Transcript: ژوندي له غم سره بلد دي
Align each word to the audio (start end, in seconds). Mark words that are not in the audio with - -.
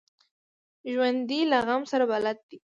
ژوندي 0.91 1.39
له 1.51 1.57
غم 1.67 1.81
سره 1.91 2.05
بلد 2.11 2.37
دي 2.49 2.57